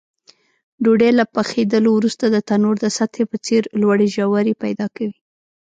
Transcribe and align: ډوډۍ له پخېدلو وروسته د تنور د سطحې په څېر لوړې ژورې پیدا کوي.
ډوډۍ 0.83 1.11
له 1.19 1.25
پخېدلو 1.35 1.89
وروسته 1.93 2.25
د 2.29 2.37
تنور 2.49 2.75
د 2.81 2.85
سطحې 2.97 3.23
په 3.31 3.37
څېر 3.45 3.61
لوړې 3.81 4.07
ژورې 4.15 4.53
پیدا 4.63 4.87
کوي. 4.95 5.17